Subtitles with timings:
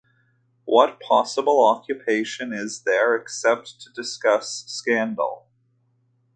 [0.65, 5.45] What possible occupation is there except to discuss scandal?